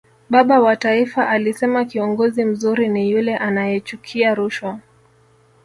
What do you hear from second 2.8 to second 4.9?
ni yule anayechukia rushwa